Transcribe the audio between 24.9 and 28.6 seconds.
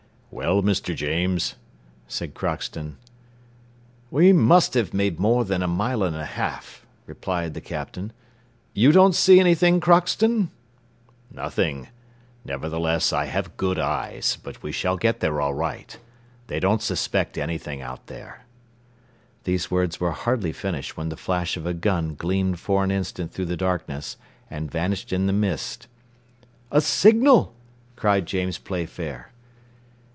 in the mist. "A signal!" cried James